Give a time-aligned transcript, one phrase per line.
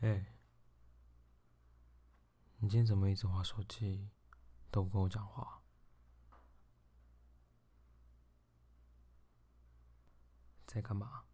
[0.00, 0.24] 哎，
[2.56, 4.08] 你今天怎么一直划手机，
[4.70, 5.60] 都不跟我讲话？
[10.66, 11.24] 在干嘛？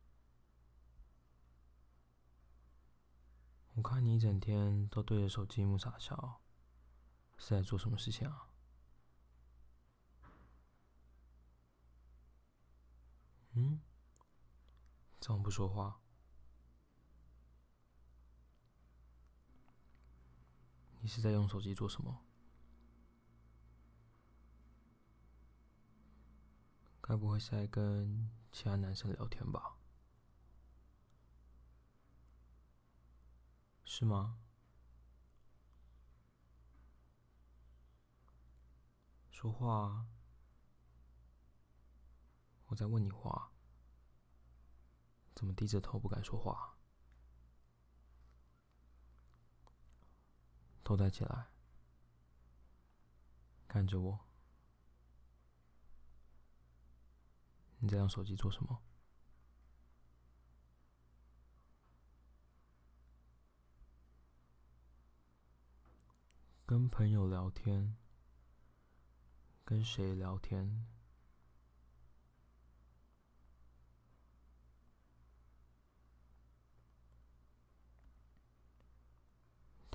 [3.74, 6.40] 我看你一整天都对着手机萤幕傻笑，
[7.37, 8.48] 是在做什么事情啊？
[13.53, 13.80] 嗯？
[15.21, 16.01] 怎么不说话？
[21.06, 22.20] 你是在用手机做什么？
[27.01, 29.77] 该不会是在跟其他男生聊天吧？
[33.84, 34.41] 是吗？
[39.30, 40.09] 说话啊！
[42.66, 43.52] 我在问你话，
[45.36, 46.75] 怎么低着头不敢说话？
[50.86, 51.48] 头抬起来，
[53.66, 54.20] 看着我。
[57.80, 58.80] 你在用手机做什么？
[66.64, 67.96] 跟朋友聊天？
[69.64, 70.86] 跟谁聊天？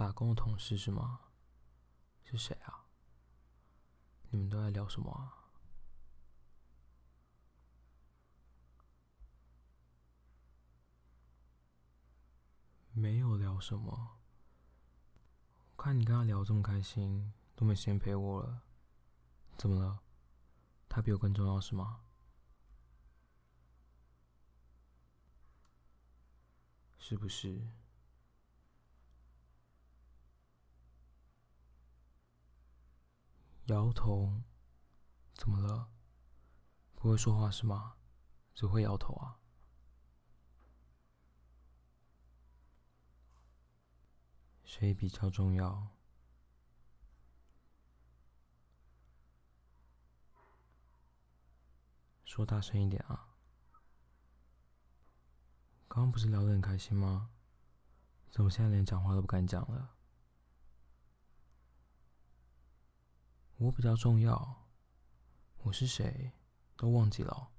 [0.02, 1.20] 打工的同事是吗？
[2.24, 2.88] 是谁啊？
[4.32, 5.54] 你们都在聊什么啊？
[12.94, 14.18] 没有聊什么。
[15.70, 18.64] 我看你跟他聊这么开心，都没时间陪我了。
[19.56, 20.02] 怎么了？
[20.90, 22.02] 他比我更重要是吗？
[26.98, 27.62] 是不是？
[33.66, 34.42] 摇头，
[35.36, 35.90] 怎么了？
[36.96, 37.96] 不会说话是吗？
[38.54, 39.40] 只会摇头啊？
[44.64, 45.90] 谁比较重要？
[52.26, 53.36] 说大声一点啊！
[55.88, 57.30] 刚刚不是聊得很开心吗？
[58.32, 59.96] 怎么现在连讲话都不敢讲了？
[63.62, 64.66] 我比较重要，
[65.60, 66.32] 我是谁
[66.76, 67.52] 都忘记了。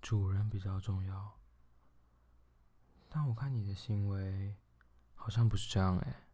[0.00, 1.40] 主人比较重要，
[3.08, 4.54] 但我看你的行为
[5.16, 6.28] 好像不是这样哎。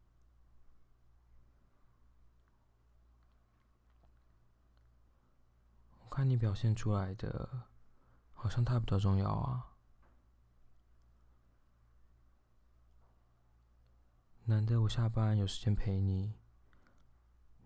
[6.01, 7.67] 我看你表现出来的，
[8.35, 9.70] 好像他比较重要啊。
[14.51, 16.35] 难得我下班有时间陪你，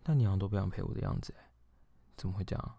[0.02, 1.50] 但你好像都不想陪我的样子，哎，
[2.14, 2.78] 怎么会这样？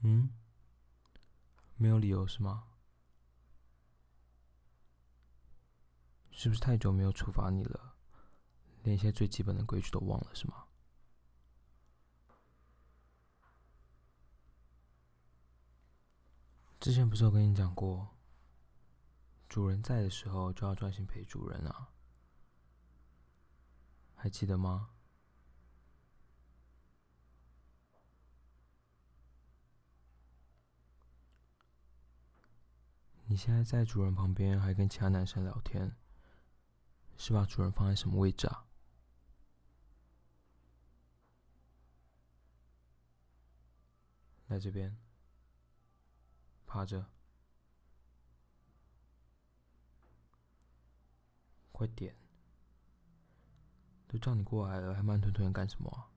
[0.00, 0.30] 嗯？
[1.76, 2.64] 没有理由是吗？
[6.32, 7.94] 是不是太久没有处罚你了，
[8.82, 10.64] 连一些最基本的规矩都忘了是吗？
[16.82, 18.08] 之前不是有跟你讲过，
[19.48, 21.92] 主人在的时候就要专心陪主人啊，
[24.16, 24.90] 还记得吗？
[33.26, 35.94] 你现在在主人旁边还跟其他男生聊天，
[37.16, 38.66] 是把主人放在什么位置啊？
[44.48, 44.96] 来这边。
[46.72, 47.04] 趴着，
[51.70, 52.16] 快点！
[54.08, 56.08] 都叫你过来了，还慢吞吞的干什么啊？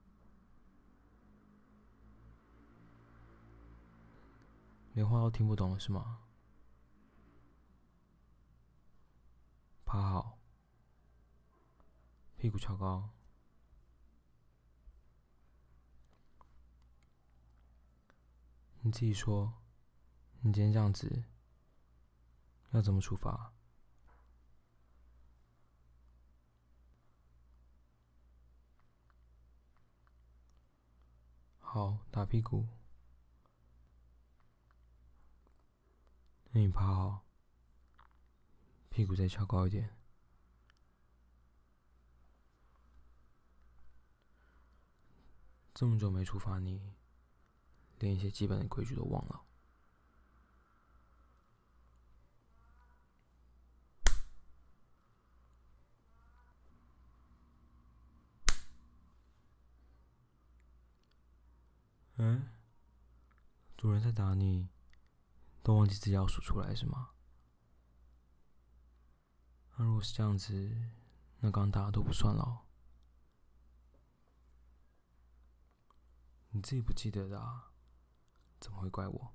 [4.94, 6.22] 连话都听不懂了是吗？
[9.84, 10.40] 趴好，
[12.38, 13.10] 屁股翘高，
[18.80, 19.54] 你自己说。
[20.48, 21.24] 你今天这样子，
[22.70, 23.52] 要怎么处罚？
[31.60, 32.68] 好，打屁股。
[36.52, 37.26] 那你趴好，
[38.92, 39.98] 屁股再翘高一点。
[45.74, 46.94] 这么久没处罚你，
[47.98, 49.42] 连一些基本的规矩都忘了。
[62.26, 62.50] 嗯？
[63.78, 64.68] 主人在打你，
[65.62, 67.12] 都忘记自己要数出来是吗？
[69.78, 70.76] 那如果是这样子，
[71.42, 72.64] 那刚打的都不算了。
[76.50, 77.72] 你自己不记得的啊？
[78.60, 79.32] 怎么会怪我？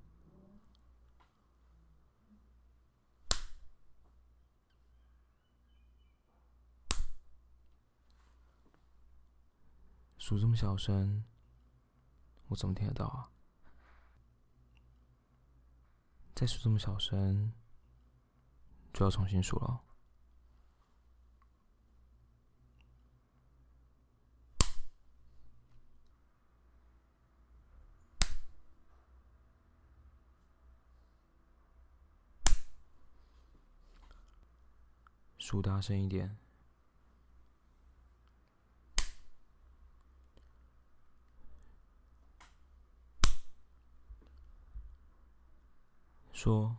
[10.18, 11.24] 数这么小声，
[12.50, 13.30] 我怎么听得到啊？
[16.34, 17.52] 再数这么小声，
[18.92, 19.84] 就要重新数了。
[35.38, 36.36] 数大声一点，
[46.42, 46.74] 说，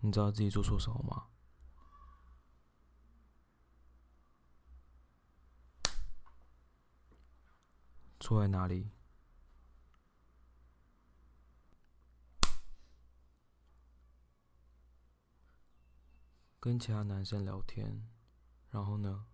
[0.00, 1.28] 你知道自己做错什么吗？
[8.18, 8.90] 错在哪里？
[16.58, 18.08] 跟其他男生聊天，
[18.70, 19.26] 然后呢？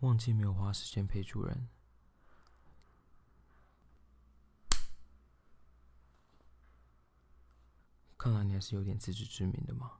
[0.00, 1.68] 忘记没有花时间陪主人，
[8.16, 9.98] 看来你还是有点自知之明的嘛。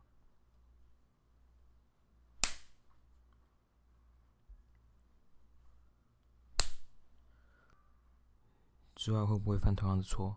[8.94, 10.36] 之外会不会犯同样的错？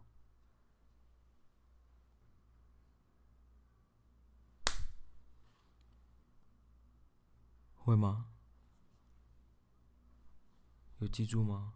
[7.75, 8.30] 会吗？
[11.01, 11.73] 有记住吗？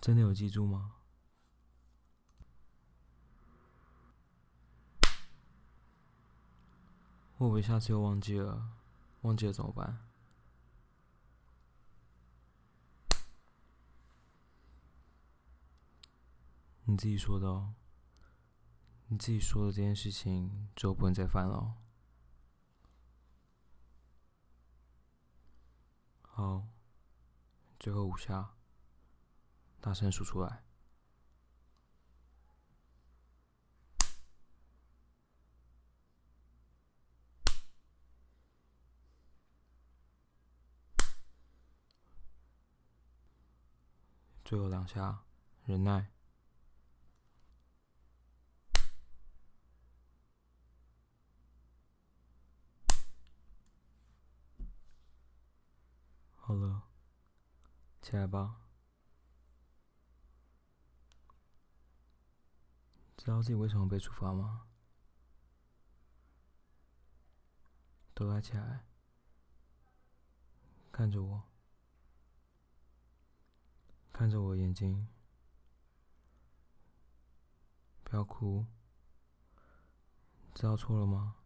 [0.00, 0.94] 真的有记住吗？
[7.36, 8.72] 会不会下次又忘记了？
[9.20, 10.08] 忘记了怎么办？
[16.84, 17.74] 你自己说的哦，
[19.08, 21.79] 你自己说的这件事情之后不能再犯了哦。
[26.40, 26.66] 好，
[27.78, 28.54] 最后五下，
[29.78, 30.64] 大声数出来。
[44.42, 45.22] 最后两下，
[45.66, 46.10] 忍耐。
[56.42, 56.82] 好了，
[58.00, 58.56] 起来吧。
[63.16, 64.66] 知道自己为什么被处罚吗？
[68.14, 68.86] 都来起来，
[70.90, 71.42] 看着我，
[74.12, 75.08] 看着我眼睛，
[78.02, 78.66] 不要哭。
[80.54, 81.39] 知道错了吗？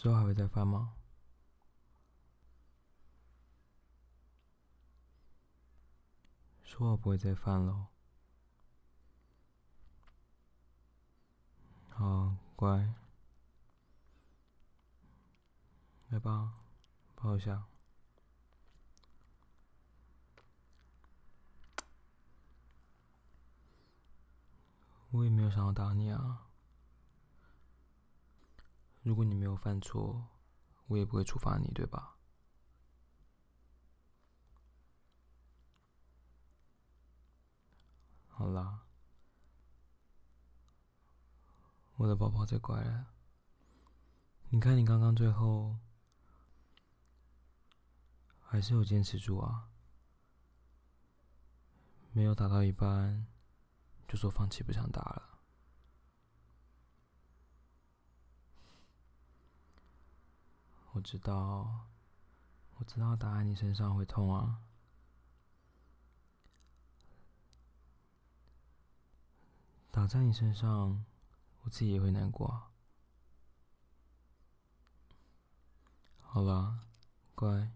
[0.00, 0.94] 之后还会再犯吗？
[6.62, 7.88] 说好不会再犯了。
[11.88, 12.94] 好，乖。
[16.10, 16.54] 来吧，
[17.16, 17.64] 抱一下。
[25.10, 26.47] 我也没有想要打你啊。
[29.02, 30.28] 如果你没有犯错，
[30.86, 32.16] 我也不会处罚你，对吧？
[38.28, 38.82] 好啦，
[41.96, 43.06] 我的宝宝最乖了。
[44.50, 45.76] 你看，你刚刚最后
[48.40, 49.68] 还是有坚持住啊，
[52.12, 53.26] 没有打到一半
[54.06, 55.27] 就说放弃不想打了。
[60.92, 61.86] 我知道，
[62.76, 64.62] 我知道打在你身上会痛啊，
[69.92, 71.04] 打在你身上，
[71.62, 72.72] 我自己也会难过。
[76.20, 76.80] 好了，
[77.34, 77.70] 乖，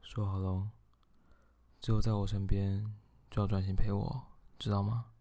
[0.00, 0.70] 说好喽，
[1.80, 2.96] 只有在我身边
[3.30, 4.26] 就要专心陪我，
[4.58, 5.12] 知道吗？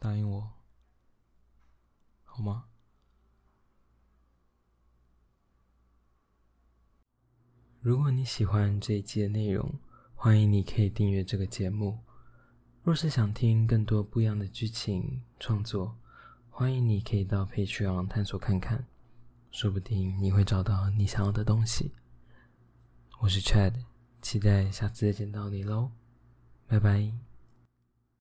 [0.00, 0.50] 答应我，
[2.24, 2.64] 好吗？
[7.80, 9.78] 如果你喜欢这一集的内容，
[10.14, 11.98] 欢迎你可以订阅这个节目。
[12.82, 15.98] 若是想听更多不一样的剧情创作，
[16.48, 18.86] 欢迎你可以到 Patreon 探索看看，
[19.50, 21.92] 说不定你会找到你想要的东西。
[23.20, 23.84] 我是 Chad，
[24.22, 25.90] 期待下次再见到你喽，
[26.66, 27.29] 拜拜。